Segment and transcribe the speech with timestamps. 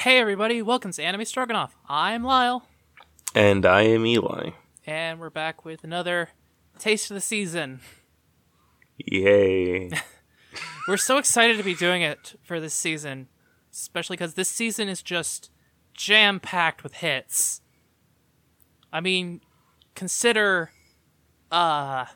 [0.00, 1.76] Hey everybody, welcome to Anime Stroganoff.
[1.86, 2.66] I'm Lyle,
[3.34, 4.50] And I am Eli.
[4.86, 6.30] and we're back with another
[6.78, 7.80] taste of the season.
[8.96, 9.90] Yay.
[10.88, 13.28] We're so excited to be doing it for this season,
[13.70, 15.50] especially because this season is just
[15.92, 17.60] jam packed with hits.
[18.92, 19.42] I mean,
[19.94, 20.70] consider
[21.52, 22.06] uh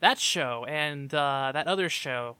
[0.00, 2.36] that show and uh that other show.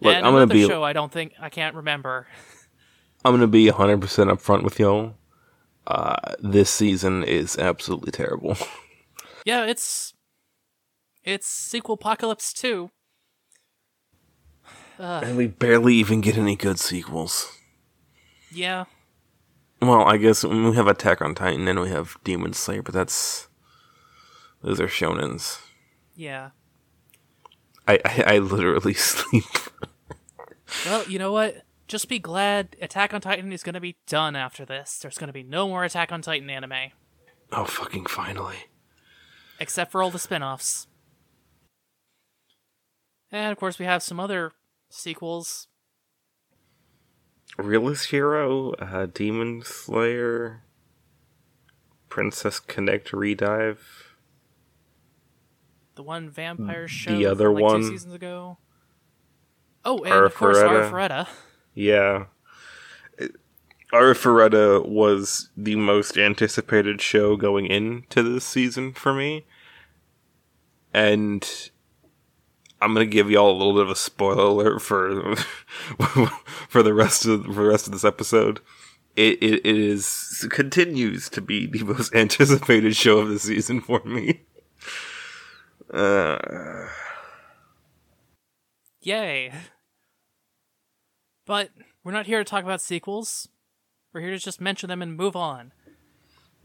[0.00, 2.26] Look, and I'm gonna another be show I don't think I can't remember.
[3.24, 5.14] I'm gonna be 100 percent upfront with y'all.
[5.86, 8.56] Uh, this season is absolutely terrible.
[9.44, 10.12] Yeah, it's
[11.24, 12.90] it's sequel apocalypse 2.
[14.98, 17.50] Uh, and we barely even get any good sequels.
[18.52, 18.84] Yeah.
[19.80, 23.48] Well, I guess we have Attack on Titan and we have Demon Slayer, but that's
[24.62, 25.60] those are shonens.
[26.14, 26.50] Yeah.
[27.88, 29.44] I I, I literally sleep.
[30.84, 31.62] Well, you know what?
[31.88, 34.98] Just be glad Attack on Titan is going to be done after this.
[34.98, 36.90] There's going to be no more Attack on Titan anime,
[37.50, 38.66] oh, fucking finally.
[39.58, 40.86] except for all the spin offs.
[43.32, 44.52] And of course, we have some other
[44.90, 45.68] sequels.
[47.56, 50.62] Realist Hero, uh, Demon Slayer,
[52.08, 53.78] Princess Connect Redive.
[55.98, 57.80] The one vampire show The other like, one.
[57.80, 58.58] two seasons ago.
[59.84, 60.92] Oh, and of course, Arifureta.
[60.92, 61.28] Arifureta.
[61.74, 62.24] Yeah.
[63.92, 69.44] Arifureta was the most anticipated show going into this season for me.
[70.94, 71.44] And
[72.80, 75.34] I'm gonna give y'all a little bit of a spoiler alert for
[76.68, 78.60] for the rest of for the rest of this episode.
[79.16, 84.00] It, it it is continues to be the most anticipated show of the season for
[84.04, 84.42] me.
[85.92, 86.88] Uh,
[89.00, 89.52] Yay.
[91.46, 91.70] But
[92.04, 93.48] we're not here to talk about sequels.
[94.12, 95.72] We're here to just mention them and move on.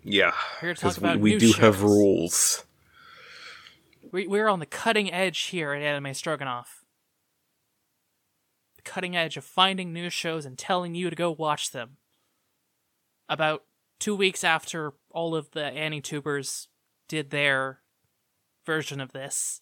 [0.04, 2.66] yeah, We're Here to talk we, about we do have rules.
[4.12, 6.84] We, we're on the cutting edge here at Anime Stroganoff.
[8.76, 11.98] The cutting edge of finding new shows and telling you to go watch them.
[13.30, 13.64] About
[14.00, 16.68] two weeks after all of the AniTubers
[17.08, 17.80] did their
[18.66, 19.62] version of this.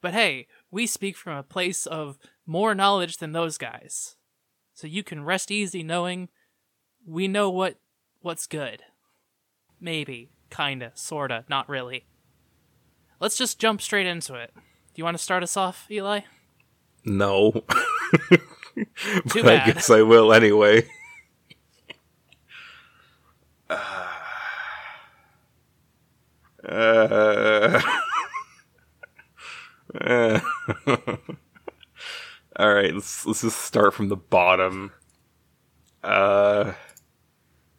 [0.00, 4.16] But hey, we speak from a place of more knowledge than those guys.
[4.74, 6.28] So you can rest easy knowing
[7.06, 7.76] we know what
[8.20, 8.82] what's good.
[9.80, 12.06] Maybe, kinda, sorta, not really.
[13.18, 14.52] Let's just jump straight into it.
[14.54, 14.62] Do
[14.96, 16.20] you want to start us off, Eli?
[17.04, 17.52] No.
[19.28, 20.88] Too but I guess I will anyway.
[26.66, 27.80] Uh,
[30.00, 30.40] uh,
[32.56, 34.92] all right, let's let's just start from the bottom.
[36.02, 36.72] Uh,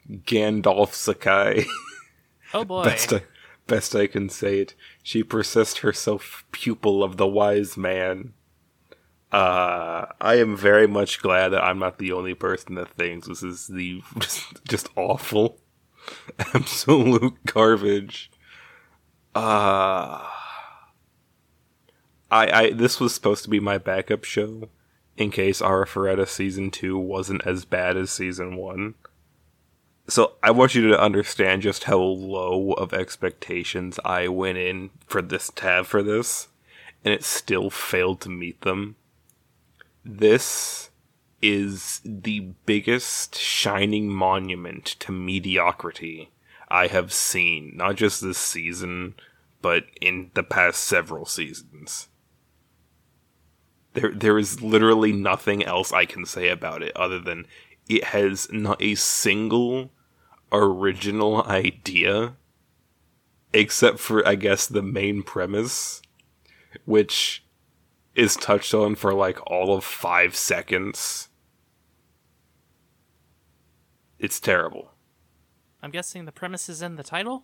[0.10, 1.66] Gandalf Sakai.
[2.54, 2.84] Oh boy.
[2.84, 3.24] best I,
[3.68, 4.76] best I can say it.
[5.04, 8.34] She persists herself pupil of the wise man.
[9.32, 13.42] Uh, I am very much glad that I'm not the only person that thinks this
[13.42, 15.60] is the just, just awful,
[16.54, 18.31] absolute garbage.
[19.34, 20.28] Uh,
[22.30, 24.70] I, I this was supposed to be my backup show
[25.18, 28.96] in case Arifureta season two wasn't as bad as season one.
[30.08, 35.22] So I want you to understand just how low of expectations I went in for
[35.22, 36.50] this tab for this,
[37.06, 38.96] and it still failed to meet them.
[40.04, 40.90] This
[41.42, 46.32] is the biggest shining monument to mediocrity
[46.72, 49.16] I have seen, not just this season,
[49.62, 52.08] but in the past several seasons.
[53.94, 57.46] There, there is literally nothing else I can say about it other than
[57.90, 59.92] it has not a single
[60.50, 62.38] original idea,
[63.52, 66.02] except for I guess the main premise,
[66.86, 67.44] which
[68.16, 71.28] is touched on for like all of five seconds.
[74.20, 74.92] It's terrible.
[75.82, 77.44] I'm guessing the premise is in the title?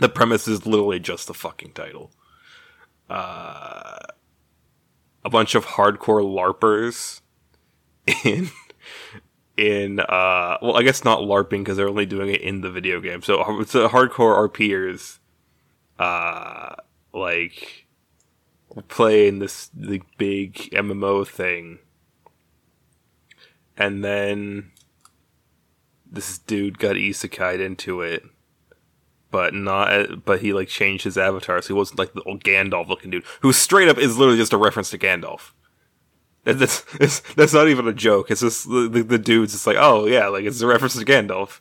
[0.00, 2.10] The premise is literally just the fucking title.
[3.08, 3.98] Uh,
[5.24, 7.20] a bunch of hardcore larpers
[8.24, 8.50] in
[9.56, 13.00] in uh well I guess not larping because they're only doing it in the video
[13.00, 13.22] game.
[13.22, 15.18] So it's a hardcore RPers
[15.98, 16.74] uh
[17.12, 17.86] like
[18.88, 21.78] playing this the big MMO thing.
[23.76, 24.70] And then
[26.14, 28.24] this dude got isekai'd into it
[29.34, 30.24] but not.
[30.24, 33.24] But he like changed his avatar, so he wasn't like the old Gandalf looking dude,
[33.40, 35.50] who straight up is literally just a reference to Gandalf.
[36.46, 38.30] And That's, that's, not even a joke.
[38.30, 41.58] It's just the, the, dude's just like, oh yeah, like it's a reference to Gandalf.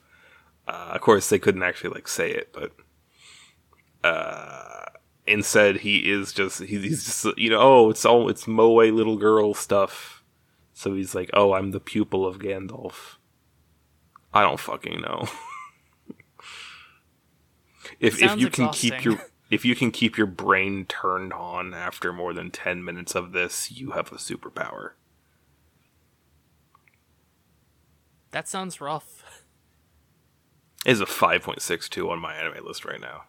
[0.67, 2.73] Uh, of course, they couldn't actually like say it, but
[4.03, 4.85] uh,
[5.25, 9.17] instead he is just he, he's just you know oh it's all it's moe little
[9.17, 10.23] girl stuff.
[10.73, 13.15] So he's like, oh, I'm the pupil of Gandalf.
[14.33, 15.27] I don't fucking know.
[18.00, 19.19] if if you can keep your
[19.50, 23.71] if you can keep your brain turned on after more than 10 minutes of this,
[23.71, 24.91] you have a superpower.
[28.31, 29.24] That sounds rough.
[30.88, 33.25] Is a 5.62 on MyAnimeList right now.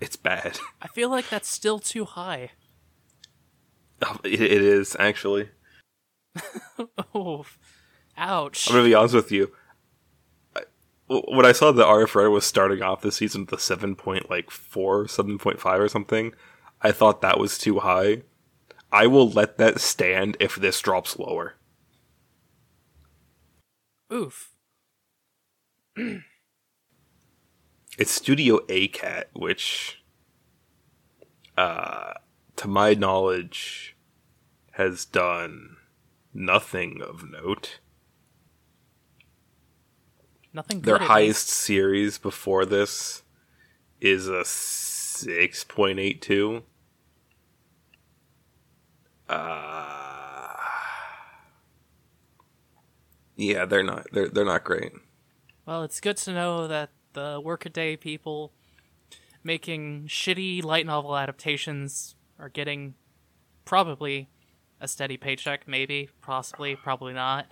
[0.00, 0.58] It's bad.
[0.82, 2.52] I feel like that's still too high.
[4.00, 5.50] Oh, it, it is actually.
[7.14, 7.44] Oh,
[8.16, 8.68] ouch.
[8.68, 9.52] I'm gonna be honest with you.
[11.08, 14.50] When I saw the RF was starting off this season with a seven point like
[14.50, 16.34] four, seven point five or something,
[16.80, 18.22] I thought that was too high.
[18.90, 21.56] I will let that stand if this drops lower.
[24.12, 24.50] Oof.
[27.98, 30.02] It's Studio A Cat, which,
[31.58, 32.14] uh,
[32.56, 33.98] to my knowledge,
[34.72, 35.76] has done
[36.32, 37.80] nothing of note.
[40.52, 40.82] Nothing.
[40.82, 41.60] Their highest least.
[41.60, 43.22] series before this
[44.00, 46.62] is a 6.82.
[49.28, 50.56] Uh,
[53.36, 54.92] yeah, they're not they're they're not great.
[55.64, 58.52] Well, it's good to know that the workaday people
[59.44, 62.94] making shitty light novel adaptations are getting
[63.64, 64.28] probably
[64.80, 67.46] a steady paycheck, maybe, possibly, probably not.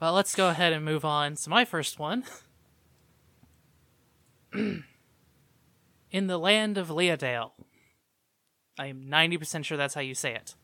[0.00, 2.24] Well, let's go ahead and move on to my first one.
[4.52, 7.52] In the land of Leadale.
[8.78, 10.54] I am 90% sure that's how you say it.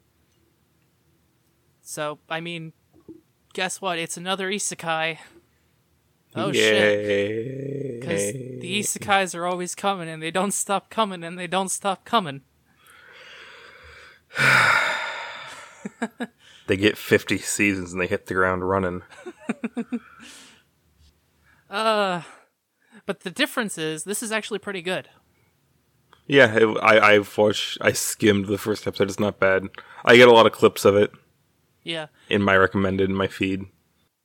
[1.83, 2.73] So, I mean,
[3.53, 3.99] guess what?
[3.99, 5.19] It's another isekai.
[6.35, 8.01] Oh shit.
[8.01, 12.07] Because the isekais are always coming and they don't stop coming and they don't stop
[12.07, 12.41] coming.
[16.67, 19.03] They get 50 seasons and they hit the ground running.
[21.69, 22.23] Uh,
[23.07, 25.09] but the difference is this is actually pretty good.
[26.27, 29.09] Yeah, it, I I've watched I skimmed the first episode.
[29.09, 29.65] It's not bad.
[30.05, 31.11] I get a lot of clips of it
[31.83, 32.07] Yeah.
[32.29, 33.63] in my recommended in my feed.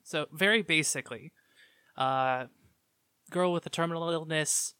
[0.04, 1.32] So very basically,
[1.98, 2.46] uh,
[3.30, 4.74] girl with a terminal illness.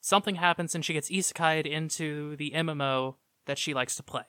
[0.00, 4.24] Something happens and she gets isekai'd into the MMO that she likes to play.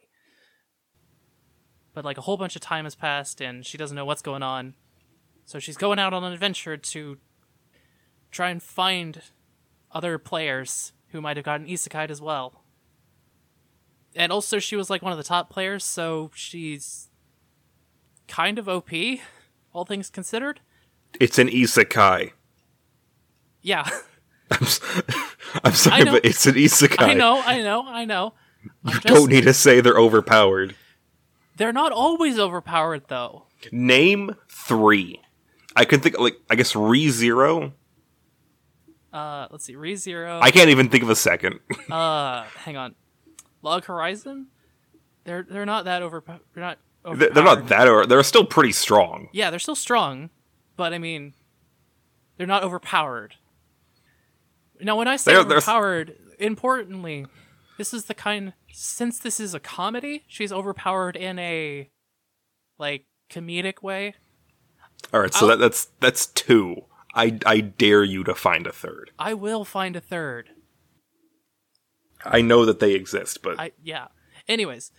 [1.94, 4.44] But like a whole bunch of time has passed and she doesn't know what's going
[4.44, 4.76] on.
[5.46, 7.18] So she's going out on an adventure to
[8.32, 9.22] try and find
[9.92, 12.64] other players who might have gotten isekai'd as well.
[14.16, 17.10] And also she was like one of the top players, so she's
[18.28, 18.90] kind of OP,
[19.72, 20.62] all things considered.
[21.20, 22.32] It's an isekai.
[23.62, 23.88] Yeah.
[24.52, 24.68] I'm,
[25.64, 27.10] I'm sorry, but it's an isekai.
[27.10, 28.34] I know, I know, I know.
[28.86, 30.76] I'm You don't need to say they're overpowered.
[31.58, 33.46] They're not always overpowered, though.
[33.72, 35.22] Name three.
[35.76, 37.74] I can think like I guess Re Zero.
[39.12, 40.42] Uh, let's see, ReZero.
[40.42, 41.60] I can't even think of a second.
[41.92, 42.96] Uh, hang on,
[43.62, 44.48] Log Horizon.
[45.26, 46.40] They're they're not that overpowered.
[46.54, 46.80] They're not.
[47.06, 47.88] They're they're not that.
[47.88, 49.30] Or they're still pretty strong.
[49.32, 50.32] Yeah, they're still strong,
[50.78, 51.34] but I mean,
[52.38, 53.36] they're not overpowered.
[54.82, 57.26] Now, when I say They're- they're- overpowered, importantly,
[57.78, 58.54] this is the kind.
[58.76, 61.90] Since this is a comedy, she's overpowered in a
[62.80, 64.16] like comedic way.
[65.14, 66.86] All right, so I'll- that, that's that's two.
[67.14, 69.12] I I dare you to find a third.
[69.20, 70.50] I will find a third.
[72.26, 74.08] I know that they exist, but I yeah.
[74.48, 74.92] Anyways,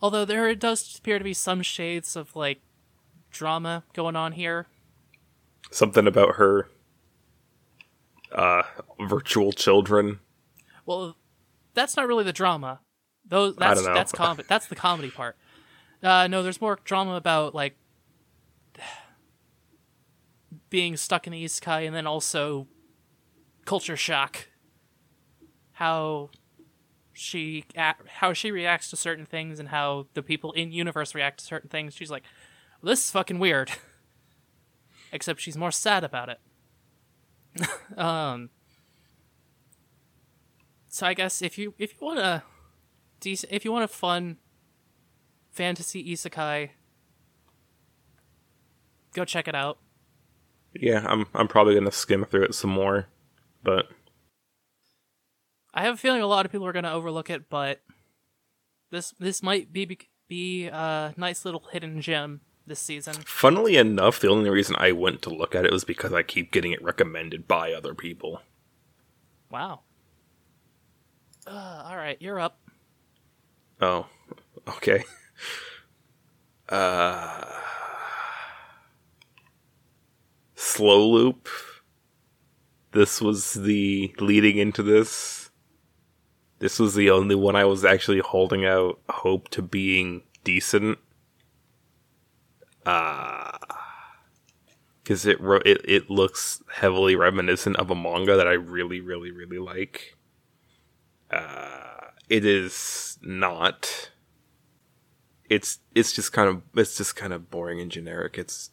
[0.00, 2.60] although there does appear to be some shades of like
[3.30, 4.66] drama going on here.
[5.70, 6.68] something about her
[8.32, 8.62] uh
[9.08, 10.18] virtual children.
[10.84, 11.16] Well,
[11.74, 12.80] that's not really the drama.
[13.24, 15.36] Those that's that's com- that's the comedy part.
[16.02, 17.76] Uh, no, there's more drama about like
[20.70, 22.66] being stuck in the isekai and then also
[23.64, 24.48] culture shock.
[25.72, 26.30] How
[27.12, 27.64] she
[28.06, 31.68] how she reacts to certain things and how the people in universe react to certain
[31.68, 31.94] things.
[31.94, 32.24] She's like,
[32.80, 33.70] well, "This is fucking weird."
[35.12, 36.40] Except she's more sad about it.
[37.98, 38.48] um
[40.92, 42.42] so I guess if you if you want a
[43.18, 44.36] decent if you want a fun
[45.50, 46.68] fantasy isekai,
[49.14, 49.78] go check it out.
[50.74, 53.08] Yeah, I'm I'm probably gonna skim through it some more,
[53.62, 53.86] but
[55.72, 57.80] I have a feeling a lot of people are going to overlook it, but
[58.90, 63.14] This this might be be a nice little hidden gem this season.
[63.24, 66.52] Funnily enough, the only reason I went to look at it was because I keep
[66.52, 68.42] getting it recommended by other people.
[69.50, 69.80] Wow.
[71.46, 72.58] Uh, all right, you're up.
[73.80, 74.06] Oh,
[74.68, 75.04] okay.
[76.68, 77.44] Uh,
[80.54, 81.48] slow loop.
[82.92, 85.50] This was the leading into this.
[86.60, 90.98] This was the only one I was actually holding out hope to being decent.
[92.86, 93.58] Uh
[95.02, 99.58] because it, it it looks heavily reminiscent of a manga that I really really really
[99.58, 100.16] like.
[101.32, 104.10] Uh, it is not.
[105.48, 108.38] It's it's just kind of it's just kind of boring and generic.
[108.38, 108.70] It's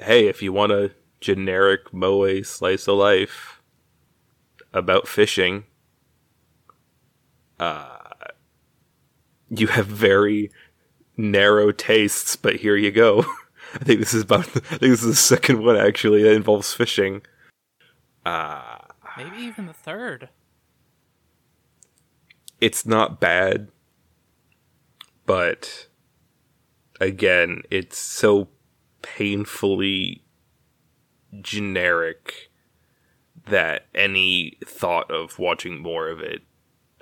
[0.00, 3.60] hey, if you want a generic moe slice of life
[4.72, 5.64] about fishing,
[7.60, 7.98] uh,
[9.50, 10.50] you have very
[11.16, 13.20] narrow tastes, but here you go.
[13.74, 14.40] I think this is about.
[14.40, 17.22] I think this is the second one actually that involves fishing.
[18.24, 18.78] Uh
[19.16, 20.28] Maybe even the third.
[22.62, 23.66] it's not bad,
[25.26, 25.88] but
[27.00, 28.48] again, it's so
[29.02, 30.22] painfully
[31.40, 32.52] generic
[33.46, 36.42] that any thought of watching more of it,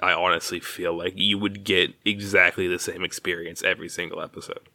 [0.01, 4.71] I honestly feel like you would get exactly the same experience every single episode.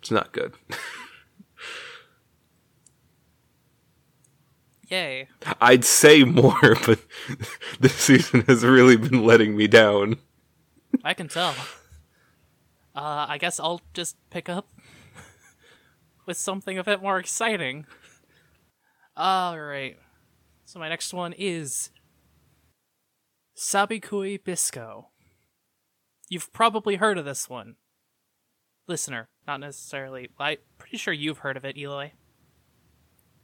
[0.00, 0.54] It's not good.
[4.88, 5.28] Yay.
[5.60, 7.00] I'd say more, but
[7.80, 10.16] this season has really been letting me down.
[11.04, 11.54] I can tell.
[12.96, 14.68] Uh, I guess I'll just pick up
[16.26, 17.86] with something a bit more exciting.
[19.18, 19.98] Alright.
[20.64, 21.90] So my next one is
[23.56, 25.08] Sabikui Bisco.
[26.28, 27.76] You've probably heard of this one.
[28.86, 30.30] Listener, not necessarily.
[30.38, 32.10] I'm pretty sure you've heard of it, Eli.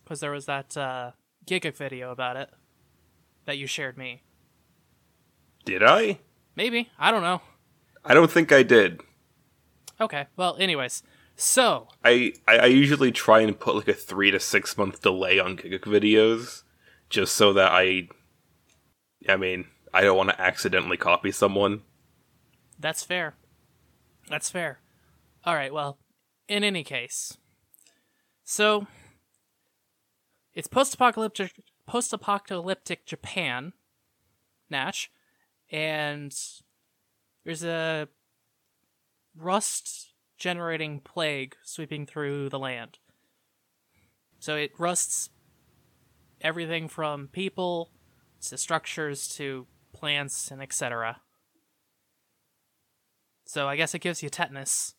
[0.03, 1.13] Because there was that uh,
[1.47, 2.51] Gigguk video about it
[3.47, 4.23] that you shared me.
[5.65, 6.19] Did I?
[6.57, 6.91] Maybe.
[6.99, 7.41] I don't know.
[8.05, 9.01] I don't think I did.
[10.01, 10.27] Okay.
[10.37, 11.03] Well, anyways.
[11.37, 15.41] So, I, I I usually try and put like a three to six month delay
[15.41, 16.63] on Gigguk videos,
[17.11, 18.09] just so that I,
[19.29, 21.83] I mean, I don't want to accidentally copy someone.
[22.79, 23.35] That's fair.
[24.29, 24.79] That's fair.
[25.45, 25.99] All right, well,
[26.49, 27.37] in any case.
[28.45, 28.87] So
[30.55, 33.73] it's post-apocalyptic post-apocalyptic Japan,
[34.71, 35.11] Natch,
[35.71, 36.35] and
[37.45, 38.09] there's a
[39.37, 42.99] rust generating plague sweeping through the land.
[44.39, 45.31] So it rusts
[46.41, 47.91] everything from people
[48.49, 51.21] to structures to plants and etc.
[53.47, 54.95] So I guess it gives you tetanus,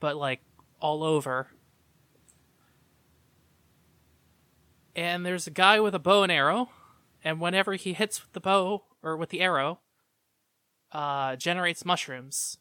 [0.00, 0.40] but like
[0.80, 1.48] all over.
[4.96, 6.70] And there's a guy with a bow and arrow,
[7.22, 9.80] and whenever he hits with the bow or with the arrow,
[10.90, 12.56] uh, generates mushrooms.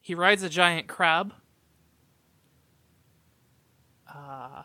[0.00, 1.32] He rides a giant crab.
[4.12, 4.64] Uh,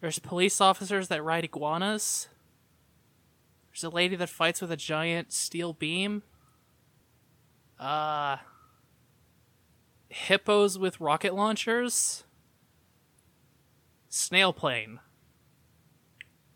[0.00, 2.28] there's police officers that ride iguanas.
[3.70, 6.22] There's a lady that fights with a giant steel beam.
[7.78, 8.38] Uh
[10.08, 12.24] hippos with rocket launchers.
[14.14, 15.00] Snail plane.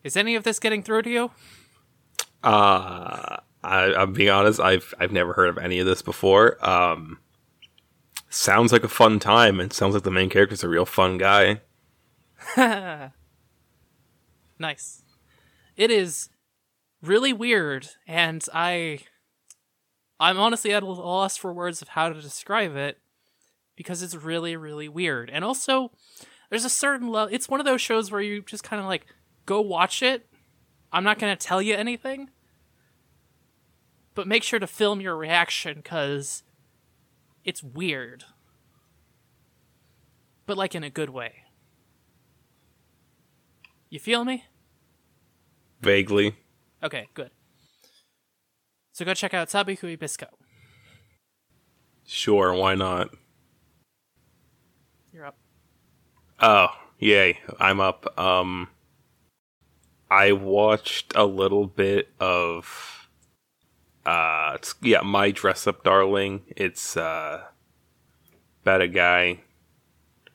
[0.04, 1.30] Is any of this getting through to you?
[2.42, 4.60] Uh I, I'm being honest.
[4.60, 6.56] I've I've never heard of any of this before.
[6.64, 7.18] Um,
[8.28, 11.62] sounds like a fun time, and sounds like the main character's a real fun guy.
[14.58, 15.02] nice.
[15.76, 16.28] It is
[17.02, 19.00] really weird, and I
[20.20, 23.00] I'm honestly at a loss for words of how to describe it
[23.74, 25.28] because it's really, really weird.
[25.28, 25.90] And also,
[26.50, 27.32] there's a certain level.
[27.32, 29.06] It's one of those shows where you just kind of like
[29.44, 30.26] go watch it.
[30.92, 32.30] I'm not going to tell you anything,
[34.14, 36.42] but make sure to film your reaction because
[37.44, 38.24] it's weird,
[40.46, 41.42] but like in a good way.
[43.90, 44.44] You feel me?
[45.80, 46.36] Vaguely.
[46.82, 47.30] Okay, good.
[48.92, 50.26] So go check out Sabikui Bisco.
[52.04, 53.10] Sure, why not?
[55.12, 55.36] You're up.
[56.40, 58.18] Oh, yay, I'm up.
[58.18, 58.68] Um
[60.10, 63.08] I watched a little bit of
[64.04, 66.42] uh it's, yeah, My Dress Up Darling.
[66.56, 67.44] It's uh
[68.62, 69.40] about a guy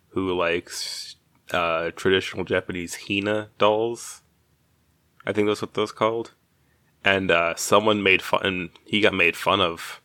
[0.09, 1.15] who likes
[1.51, 4.21] uh traditional Japanese Hina dolls.
[5.25, 6.31] I think that's what those called.
[7.03, 8.41] and uh, someone made fun.
[8.45, 10.01] And he got made fun of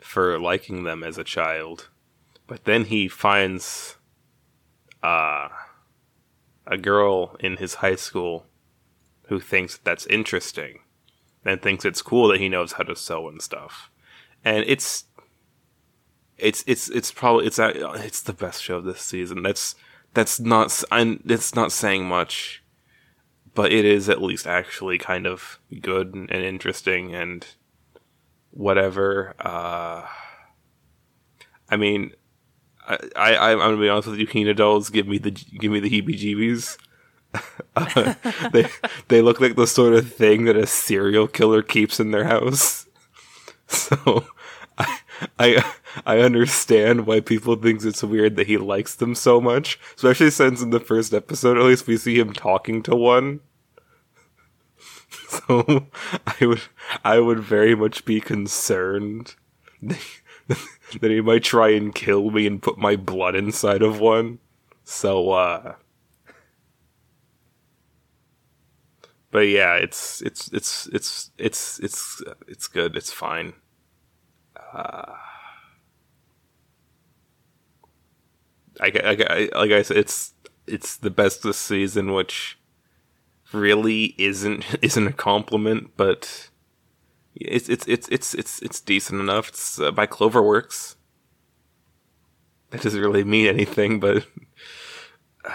[0.00, 1.88] for liking them as a child,
[2.46, 3.96] but then he finds
[5.06, 5.48] uh,
[6.66, 8.46] a girl in his high school
[9.28, 10.80] who thinks that's interesting,
[11.44, 13.88] and thinks it's cool that he knows how to sew and stuff,
[14.44, 15.04] and it's
[16.38, 19.44] it's it's it's probably it's it's the best show this season.
[19.44, 19.76] That's
[20.12, 22.64] that's not I'm, it's not saying much,
[23.54, 27.46] but it is at least actually kind of good and interesting and
[28.50, 29.34] whatever.
[29.38, 30.04] Uh,
[31.68, 32.12] I mean,
[32.86, 35.80] I, I I'm gonna be honest with you, Hina dolls give me the give me
[35.80, 36.78] the heebie-jeebies.
[37.76, 38.14] uh,
[38.52, 38.68] they
[39.08, 42.86] they look like the sort of thing that a serial killer keeps in their house.
[43.68, 44.24] So
[44.78, 44.98] I
[45.40, 45.72] I
[46.06, 50.62] I understand why people think it's weird that he likes them so much, especially since
[50.62, 53.40] in the first episode, at least, we see him talking to one.
[55.28, 55.86] So
[56.26, 56.62] I would
[57.04, 59.34] I would very much be concerned
[61.00, 64.38] that he might try and kill me and put my blood inside of one.
[64.84, 65.74] So uh
[69.30, 72.96] But yeah, it's it's it's it's it's it's it's good.
[72.96, 73.54] It's fine.
[74.72, 75.14] Uh
[78.80, 79.16] I, I,
[79.54, 80.34] I, like I said, it's
[80.66, 82.58] it's the best this season, which
[83.52, 86.50] really isn't isn't a compliment, but
[87.40, 89.50] it's it's it's it's it's it's decent enough.
[89.50, 90.96] It's uh, by Cloverworks.
[92.70, 94.26] That doesn't really mean anything, but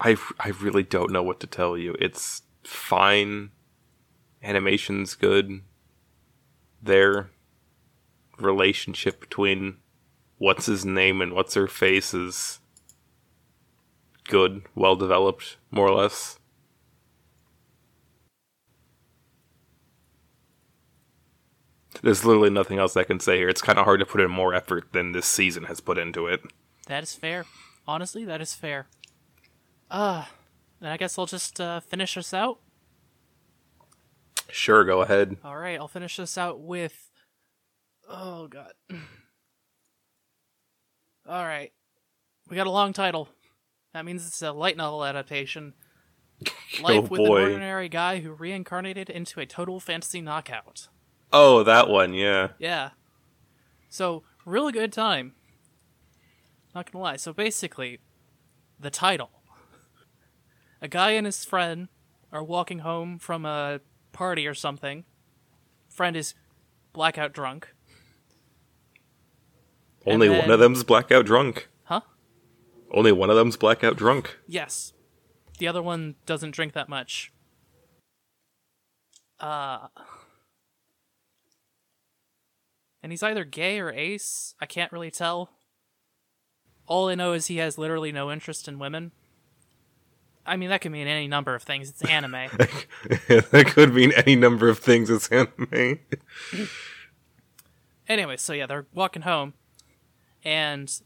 [0.00, 1.96] I I really don't know what to tell you.
[2.00, 3.50] It's fine.
[4.42, 5.62] Animation's good.
[6.82, 7.30] Their
[8.38, 9.78] relationship between
[10.38, 12.60] what's his name and what's her face is
[14.28, 16.38] good, well developed, more or less.
[22.02, 23.48] There's literally nothing else I can say here.
[23.48, 26.26] It's kind of hard to put in more effort than this season has put into
[26.26, 26.40] it.
[26.86, 27.44] That is fair.
[27.86, 28.86] Honestly, that is fair.
[29.90, 30.24] Uh,
[30.80, 32.58] then I guess I'll just uh, finish us out.
[34.50, 35.36] Sure, go ahead.
[35.44, 37.10] All right, I'll finish this out with
[38.08, 38.72] Oh god.
[41.28, 41.72] All right,
[42.48, 43.28] we got a long title.
[43.92, 45.74] That means it's a light novel adaptation.
[46.82, 47.36] Life oh, with boy.
[47.36, 50.88] an ordinary guy who reincarnated into a total fantasy knockout.
[51.32, 52.48] Oh, that one, yeah.
[52.58, 52.90] Yeah.
[53.88, 55.34] So, really good time.
[56.74, 57.16] Not gonna lie.
[57.16, 58.00] So basically,
[58.78, 59.30] the title.
[60.82, 61.88] A guy and his friend
[62.30, 63.80] are walking home from a
[64.12, 65.04] party or something.
[65.88, 66.34] Friend is
[66.92, 67.72] blackout drunk.
[70.06, 71.68] Only then- one of them's blackout drunk.
[71.84, 72.02] Huh?
[72.90, 74.38] Only one of them's blackout drunk.
[74.46, 74.92] Yes.
[75.58, 77.32] The other one doesn't drink that much.
[79.40, 79.88] Uh
[83.02, 84.54] And he's either gay or ace.
[84.60, 85.50] I can't really tell.
[86.86, 89.12] All I know is he has literally no interest in women.
[90.44, 91.90] I mean, that could mean any number of things.
[91.90, 92.32] It's anime.
[93.28, 95.98] that could mean any number of things It's anime.
[98.08, 99.54] anyway, so yeah, they're walking home,
[100.44, 101.00] and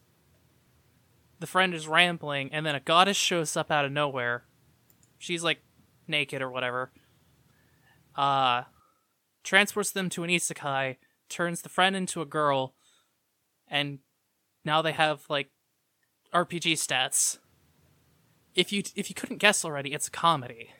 [1.38, 4.44] the friend is rambling, and then a goddess shows up out of nowhere.
[5.18, 5.60] She's like
[6.06, 6.90] naked or whatever.
[8.14, 8.64] Uh,
[9.42, 10.96] transports them to an isekai,
[11.30, 12.74] turns the friend into a girl,
[13.68, 14.00] and
[14.64, 15.50] now they have like
[16.34, 17.38] RPG stats.
[18.54, 20.70] If you if you couldn't guess already, it's a comedy.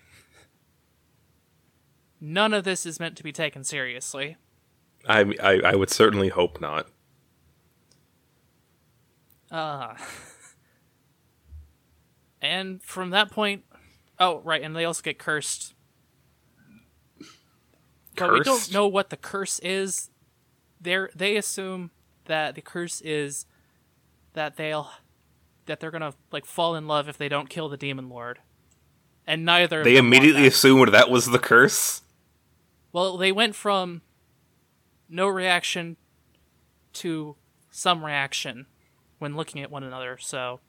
[2.21, 4.37] None of this is meant to be taken seriously.
[5.09, 6.89] I, I I would certainly hope not.
[9.51, 9.95] Uh,
[12.41, 13.65] and from that point,
[14.19, 15.75] oh right, and they also get cursed.
[18.17, 20.11] But we don't know what the curse is.
[20.81, 21.91] They they assume
[22.27, 23.47] that the curse is
[24.33, 24.91] that they'll
[25.67, 28.41] that they're gonna like fall in love if they don't kill the demon lord.
[29.27, 32.03] And neither They immediately assumed that was the curse.
[32.93, 34.03] Well, they went from
[35.09, 35.97] no reaction
[36.95, 37.37] to
[37.71, 38.67] some reaction
[39.19, 40.19] when looking at one another.
[40.19, 40.61] So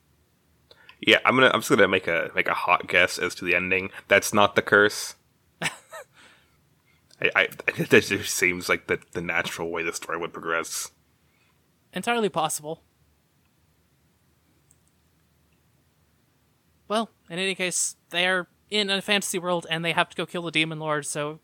[1.00, 1.50] Yeah, I'm gonna.
[1.54, 3.89] I'm just gonna make a make a hot guess as to the ending.
[4.08, 5.15] That's not the curse.
[7.21, 7.47] I, I
[7.89, 10.91] that just seems like the the natural way the story would progress.
[11.93, 12.84] entirely possible.
[16.88, 20.41] Well, in any case, they're in a fantasy world and they have to go kill
[20.43, 21.05] the demon lord.
[21.05, 21.39] So,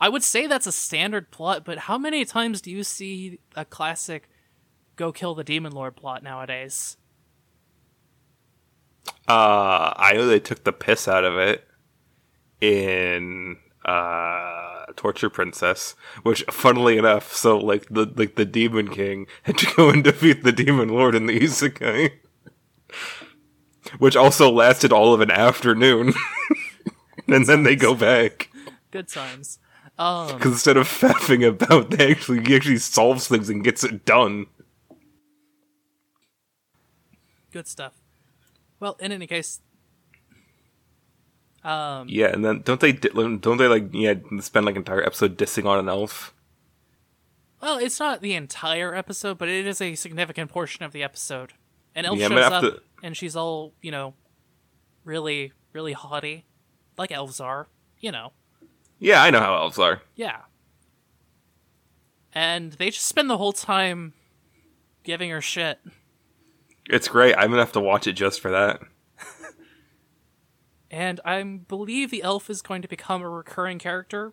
[0.00, 1.64] I would say that's a standard plot.
[1.64, 4.28] But how many times do you see a classic
[4.96, 6.96] "go kill the demon lord" plot nowadays?
[9.28, 11.66] Uh, I know they took the piss out of it
[12.60, 19.58] in uh, Torture Princess, which, funnily enough, so like the like the Demon King had
[19.58, 22.12] to go and defeat the Demon Lord in the Isekai,
[23.98, 26.14] which also lasted all of an afternoon,
[27.28, 28.50] and then they go back
[28.90, 29.58] Good times.
[29.98, 34.04] Um, because instead of faffing about, they actually he actually solves things and gets it
[34.04, 34.46] done.
[37.56, 37.94] good stuff.
[38.80, 39.62] Well, in any case,
[41.66, 45.36] um, Yeah, and then don't they don't they like yeah spend like an entire episode
[45.36, 46.32] dissing on an elf?
[47.60, 51.54] well, it's not the entire episode, but it is a significant portion of the episode.
[51.94, 54.14] And Elf Yeah, shows up, to- and she's all you know,
[55.04, 56.44] really, really haughty,
[56.98, 57.68] like elves are.
[57.98, 58.32] You know,
[58.98, 60.02] Yeah, I know how elves are.
[60.14, 60.42] yeah.
[62.32, 64.12] And they just spend the whole time
[65.02, 65.78] giving her shit.
[66.88, 67.34] It's great.
[67.36, 68.80] I'm gonna have to watch it just for that.
[70.90, 74.32] And I believe the elf is going to become a recurring character.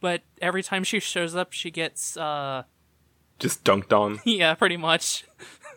[0.00, 2.62] But every time she shows up, she gets, uh,
[3.38, 4.20] Just dunked on.
[4.24, 5.24] yeah, pretty much.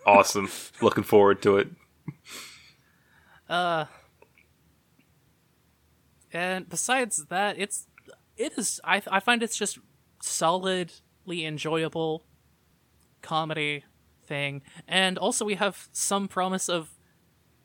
[0.06, 0.50] Awesome.
[0.82, 1.70] Looking forward to it.
[3.50, 3.86] Uh,
[6.32, 7.88] and besides that, it's,
[8.38, 9.80] it is, I, I find it's just
[10.22, 12.24] solidly enjoyable
[13.22, 13.84] comedy
[14.26, 14.62] thing.
[14.88, 16.92] And also, we have some promise of,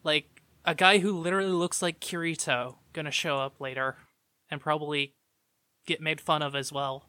[0.03, 0.36] like,
[0.67, 3.97] a guy who literally looks like Kirito gonna show up later
[4.51, 5.15] and probably
[5.87, 7.05] get made fun of as well.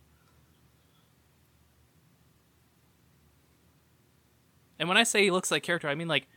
[4.80, 6.28] And when I say he looks like Kirito, I mean like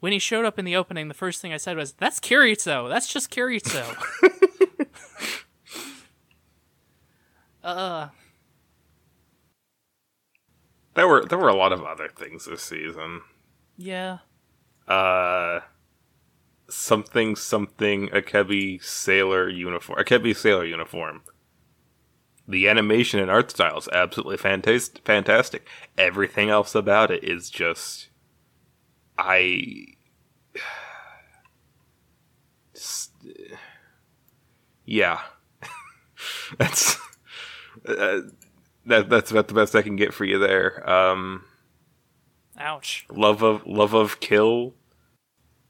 [0.00, 2.88] when he showed up in the opening, the first thing I said was, "That's Kirito.
[2.88, 3.96] That's just Kirito."
[7.64, 8.08] uh,
[10.94, 13.22] There were there were a lot of other things this season.
[13.76, 14.18] yeah.
[14.86, 15.60] Uh,
[16.68, 19.98] something something a Akebi sailor uniform.
[19.98, 21.22] A Akebi sailor uniform.
[22.46, 25.04] The animation and art style is absolutely fantastic.
[25.04, 25.66] Fantastic.
[25.98, 28.08] Everything else about it is just,
[29.18, 29.84] I.
[32.74, 33.10] S-
[34.84, 35.20] Yeah,
[36.58, 36.96] that's
[37.86, 38.20] uh,
[38.86, 39.10] that.
[39.10, 40.88] That's about the best I can get for you there.
[40.88, 41.44] Um,
[42.56, 43.04] Ouch.
[43.10, 44.74] love of love of kill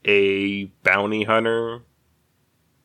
[0.09, 1.83] a bounty hunter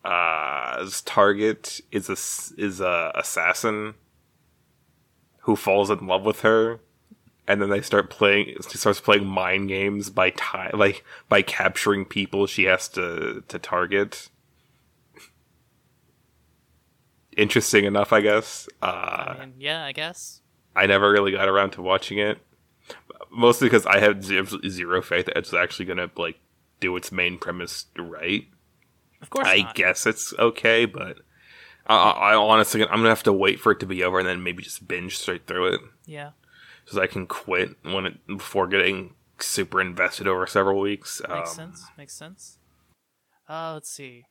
[0.03, 2.17] uh his target is a
[2.61, 3.93] is a assassin
[5.41, 6.81] who falls in love with her
[7.47, 12.05] and then they start playing she starts playing mind games by ti like by capturing
[12.05, 14.29] people she has to to target.
[17.35, 18.69] Interesting enough i guess.
[18.81, 20.41] Uh I mean, yeah, I guess.
[20.75, 22.39] I never really got around to watching it,
[23.31, 26.39] mostly because I had zero faith that it's actually gonna like
[26.83, 28.47] do its main premise right.
[29.21, 29.75] Of course I not.
[29.75, 31.19] guess it's okay, but
[31.87, 34.43] I, I honestly I'm gonna have to wait for it to be over and then
[34.43, 36.31] maybe just binge straight through it Yeah.
[36.85, 41.21] so I can quit when it before getting super invested over several weeks.
[41.27, 41.85] Makes Um, sense.
[41.97, 42.57] Makes sense.
[43.49, 44.25] Uh, let's see.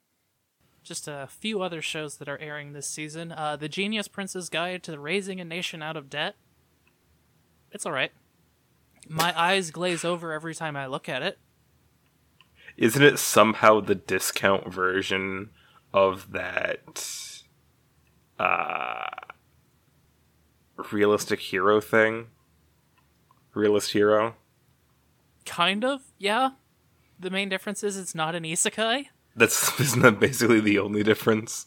[0.82, 3.30] Just a few other shows that are airing this season.
[3.32, 6.34] Uh, the Genius Prince's Guide to Raising a Nation Out of Debt.
[7.70, 8.12] It's alright.
[9.08, 11.38] My eyes glaze over every time I look at it.
[12.76, 15.50] Isn't it somehow the discount version
[15.92, 17.42] of that
[18.38, 19.06] uh
[20.90, 22.28] realistic hero thing?
[23.54, 24.34] Realist hero?
[25.44, 26.50] Kind of, yeah.
[27.20, 29.06] The main difference is it's not an isekai.
[29.36, 31.66] That's isn't that basically the only difference?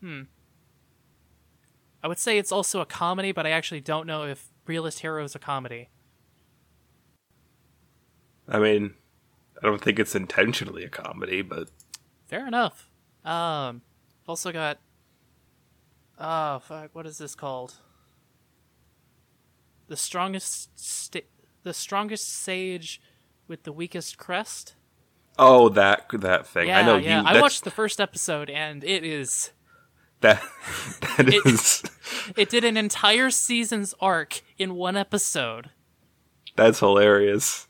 [0.00, 0.22] Hmm.
[2.02, 5.24] I would say it's also a comedy, but I actually don't know if Realist Hero
[5.24, 5.88] is a comedy.
[8.48, 8.94] I mean,
[9.62, 11.68] I don't think it's intentionally a comedy, but
[12.26, 12.88] Fair enough.
[13.24, 13.82] Um,
[14.24, 14.78] I've also got.
[16.18, 16.90] Oh fuck!
[16.94, 17.74] What is this called?
[19.88, 21.26] The strongest, sta-
[21.62, 23.00] the strongest sage
[23.46, 24.74] with the weakest crest.
[25.38, 26.68] oh, that that thing.
[26.68, 27.20] Yeah, I know yeah.
[27.20, 27.26] you.
[27.28, 29.52] I watched the first episode, and it is.
[30.20, 30.42] that.
[31.16, 31.82] That It- is
[32.36, 35.70] It did an entire season's arc in one episode.
[36.56, 37.68] that's hilarious.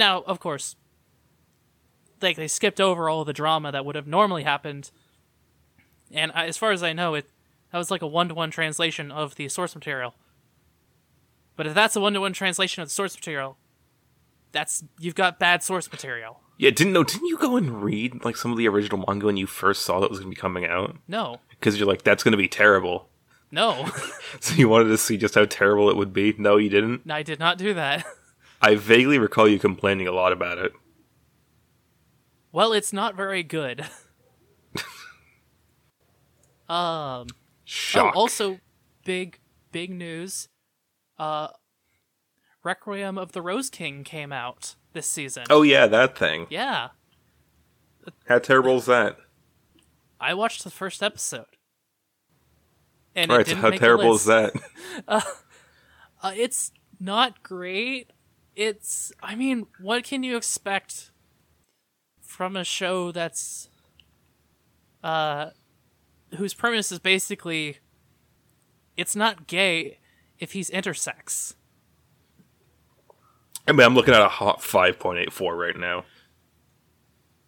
[0.00, 0.76] Now, of course,
[2.22, 4.90] like they skipped over all the drama that would have normally happened,
[6.10, 7.26] and I, as far as I know, it
[7.70, 10.14] that was like a one-to-one translation of the source material.
[11.54, 13.58] But if that's a one-to-one translation of the source material,
[14.52, 16.40] that's you've got bad source material.
[16.56, 17.04] Yeah, didn't know.
[17.04, 20.00] Didn't you go and read like some of the original manga when you first saw
[20.00, 20.96] that was going to be coming out?
[21.08, 23.10] No, Because you're like, that's going to be terrible.
[23.50, 23.86] no,
[24.40, 26.34] So you wanted to see just how terrible it would be.
[26.38, 27.10] No, you didn't.
[27.10, 28.06] I did not do that.
[28.60, 30.72] I vaguely recall you complaining a lot about it.
[32.52, 33.86] Well, it's not very good.
[36.68, 37.28] um.
[37.64, 38.14] Shock.
[38.16, 38.58] Oh, also,
[39.04, 39.38] big
[39.70, 40.48] big news.
[41.18, 41.48] Uh,
[42.64, 45.44] Requiem of the Rose King came out this season.
[45.50, 46.46] oh yeah, that thing.
[46.50, 46.88] yeah,
[48.26, 49.16] How terrible is that?
[50.20, 51.46] I watched the first episode.
[53.14, 54.52] And All right, so how terrible is that?
[56.22, 58.10] Uh, it's not great.
[58.56, 61.10] It's, I mean, what can you expect
[62.20, 63.68] from a show that's,
[65.02, 65.50] uh,
[66.36, 67.78] whose premise is basically,
[68.96, 69.98] it's not gay
[70.38, 71.54] if he's intersex.
[73.66, 76.04] I mean, I'm looking at a hot 5.84 right now.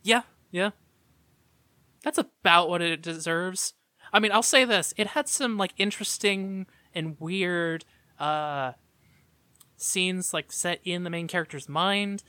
[0.03, 0.71] Yeah, yeah.
[2.03, 3.75] That's about what it deserves.
[4.13, 7.85] I mean, I'll say this: it had some like interesting and weird
[8.19, 8.73] uh
[9.83, 12.23] scenes like set in the main character's mind,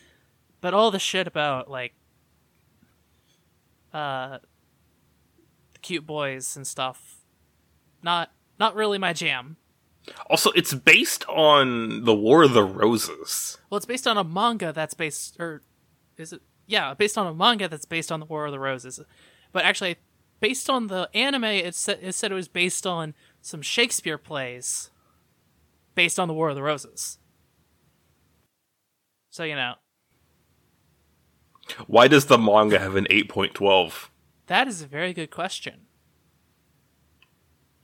[0.61, 1.93] but all the shit about like
[3.93, 4.39] uh
[5.73, 7.23] the cute boys and stuff
[8.03, 9.57] not not really my jam.
[10.29, 13.57] Also, it's based on the War of the Roses.
[13.69, 15.61] Well, it's based on a manga that's based, or
[16.17, 16.41] is it?
[16.67, 18.99] Yeah, based on a manga that's based on the War of the Roses.
[19.51, 19.97] But actually,
[20.39, 24.91] based on the anime, it said it said it was based on some Shakespeare plays,
[25.95, 27.17] based on the War of the Roses.
[29.33, 29.73] So you know
[31.87, 34.09] Why does the manga have an 8.12?
[34.45, 35.87] that is a very good question.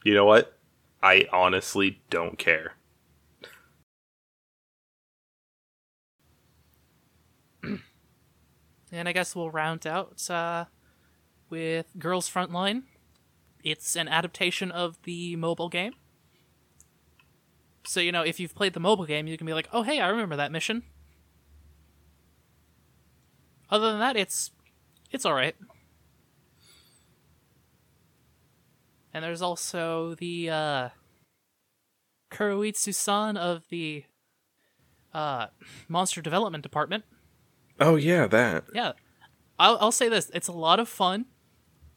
[0.04, 0.60] You know what?
[1.02, 2.76] I honestly don't care.
[8.92, 10.66] And I guess we'll round out uh,
[11.50, 12.84] with Girls Frontline.
[13.64, 15.94] It's an adaptation of the mobile game.
[17.86, 20.00] So, you know, if you've played the mobile game, you can be like, oh, hey,
[20.00, 20.84] I remember that mission.
[23.72, 24.52] Other than that, it's
[25.12, 25.56] it's alright.
[29.14, 30.90] And there's also the uh,
[32.32, 34.04] Kuroitsu-san of the
[35.14, 35.48] uh,
[35.88, 37.04] Monster Development Department
[37.80, 38.66] Oh yeah, that.
[38.74, 38.94] yeah
[39.58, 41.26] I'll, I'll say this it's a lot of fun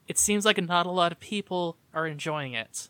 [0.08, 2.88] it seems like not a lot of people are enjoying it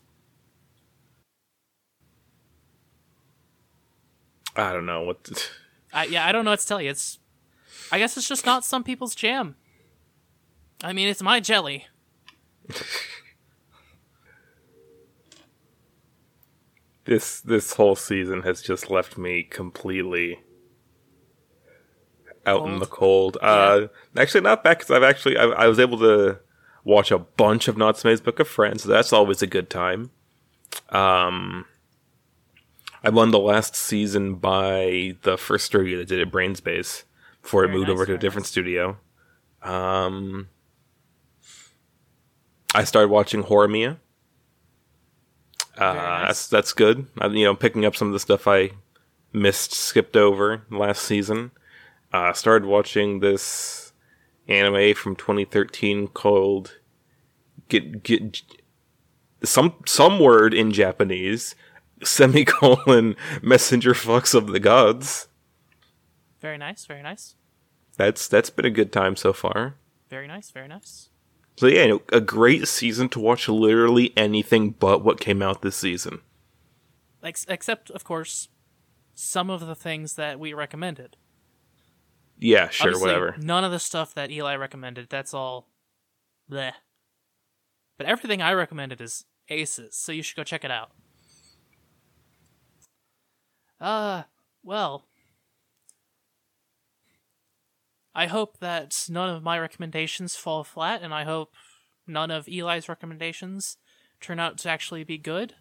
[4.55, 5.25] I don't know what.
[5.25, 5.41] To...
[5.93, 7.19] I, yeah i don't know what to tell you it's
[7.93, 9.55] i guess it's just not some people's jam
[10.83, 11.87] i mean it's my jelly
[17.05, 20.39] This this whole season has just left me completely
[22.47, 23.39] out in the cold.
[23.43, 26.39] Uh, actually, not bad because I've actually I, I was able to
[26.85, 28.85] watch a bunch of Natsume's Book of Friends.
[28.85, 30.11] So that's always a good time.
[30.91, 31.67] Um,
[33.03, 37.03] I won the last season by the first studio that did it, Brain's Base,
[37.43, 38.51] before Very it moved nice, over to a different nice.
[38.51, 38.99] studio.
[39.63, 40.49] Um,
[42.75, 43.99] I started watching Horimiya.
[45.77, 46.27] Uh, nice.
[46.27, 47.07] That's that's good.
[47.19, 48.71] I'm you know picking up some of the stuff I
[49.33, 51.51] missed, skipped over last season.
[52.13, 53.93] Uh, started watching this
[54.49, 56.79] anime from 2013 called
[57.69, 58.43] get get
[59.45, 61.55] some some word in Japanese
[62.03, 65.29] semicolon messenger fucks of the gods.
[66.43, 67.35] Very nice very nice
[67.97, 69.77] That's that's been a good time so far.
[70.11, 71.09] very nice very nice
[71.57, 76.21] So yeah, a great season to watch literally anything but what came out this season.
[77.23, 78.49] Ex- except of course
[79.15, 81.17] some of the things that we recommended
[82.39, 83.37] Yeah, sure, Obviously, whatever.
[83.39, 85.09] None of the stuff that Eli recommended.
[85.11, 85.69] That's all.
[86.51, 86.73] Bleh.
[87.99, 90.91] But everything I recommended is aces, so you should go check it out.
[93.81, 94.23] Uh,
[94.65, 95.05] well.
[98.15, 101.53] I hope that none of my recommendations fall flat, and I hope
[102.07, 103.79] none of Eli's recommendations
[104.21, 105.55] turn out to actually be good.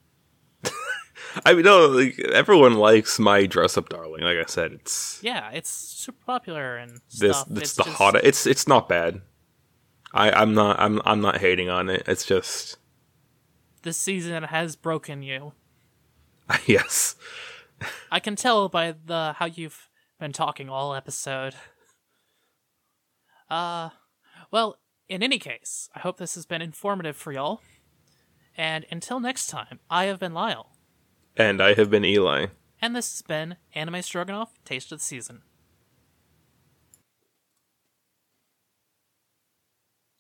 [1.46, 4.24] I mean, no, like, everyone likes my dress up darling.
[4.24, 7.42] Like I said, it's Yeah, it's super popular and this.
[7.50, 8.16] It's, It's the just- hot.
[8.24, 9.22] It's it's not bad.
[10.14, 12.04] I I'm not I'm I'm not hating on it.
[12.06, 12.78] It's just
[13.84, 15.54] This season has broken you.
[16.66, 17.16] yes.
[18.12, 21.56] I can tell by the how you've been talking all episode.
[23.52, 23.90] Uh,
[24.50, 24.78] well,
[25.10, 27.62] in any case, I hope this has been informative for y'all.
[28.58, 30.72] And until next time, I have been Lyle,
[31.36, 32.48] And I have been Eli.
[32.82, 35.42] and this has been Anime Stroganoff Taste of the Season.